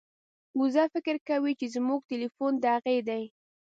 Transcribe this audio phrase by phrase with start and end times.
[0.59, 3.23] وزه فکر کوي چې زموږ ټیلیفون د هغې دی.